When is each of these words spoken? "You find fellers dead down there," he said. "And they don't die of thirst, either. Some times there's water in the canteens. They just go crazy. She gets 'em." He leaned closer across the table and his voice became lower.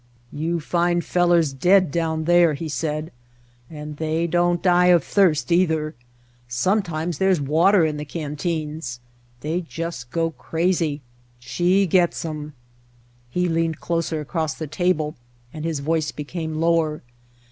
"You 0.33 0.59
find 0.59 1.05
fellers 1.05 1.53
dead 1.53 1.91
down 1.91 2.23
there," 2.23 2.55
he 2.55 2.67
said. 2.67 3.11
"And 3.69 3.97
they 3.97 4.25
don't 4.25 4.59
die 4.63 4.87
of 4.87 5.03
thirst, 5.03 5.51
either. 5.51 5.93
Some 6.47 6.81
times 6.81 7.19
there's 7.19 7.39
water 7.39 7.85
in 7.85 7.97
the 7.97 8.03
canteens. 8.05 8.99
They 9.41 9.61
just 9.61 10.09
go 10.09 10.31
crazy. 10.31 11.01
She 11.37 11.85
gets 11.85 12.25
'em." 12.25 12.53
He 13.29 13.47
leaned 13.47 13.79
closer 13.79 14.19
across 14.19 14.55
the 14.55 14.65
table 14.65 15.17
and 15.53 15.65
his 15.65 15.81
voice 15.81 16.11
became 16.11 16.55
lower. 16.55 17.03